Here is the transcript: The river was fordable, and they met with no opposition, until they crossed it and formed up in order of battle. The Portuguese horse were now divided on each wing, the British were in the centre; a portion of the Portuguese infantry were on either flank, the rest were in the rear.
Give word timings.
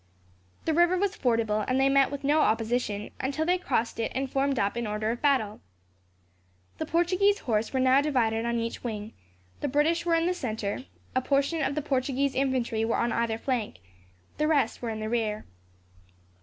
The 0.65 0.73
river 0.73 0.97
was 0.97 1.15
fordable, 1.15 1.63
and 1.67 1.79
they 1.79 1.87
met 1.87 2.09
with 2.09 2.23
no 2.23 2.41
opposition, 2.41 3.11
until 3.19 3.45
they 3.45 3.59
crossed 3.59 3.99
it 3.99 4.11
and 4.15 4.27
formed 4.31 4.57
up 4.57 4.75
in 4.75 4.87
order 4.87 5.11
of 5.11 5.21
battle. 5.21 5.61
The 6.79 6.87
Portuguese 6.87 7.37
horse 7.41 7.71
were 7.71 7.79
now 7.79 8.01
divided 8.01 8.43
on 8.43 8.57
each 8.57 8.83
wing, 8.83 9.13
the 9.59 9.67
British 9.67 10.03
were 10.03 10.15
in 10.15 10.25
the 10.25 10.33
centre; 10.33 10.85
a 11.15 11.21
portion 11.21 11.61
of 11.61 11.75
the 11.75 11.83
Portuguese 11.83 12.33
infantry 12.33 12.83
were 12.83 12.97
on 12.97 13.11
either 13.11 13.37
flank, 13.37 13.77
the 14.39 14.47
rest 14.47 14.81
were 14.81 14.89
in 14.89 15.01
the 15.01 15.07
rear. 15.07 15.45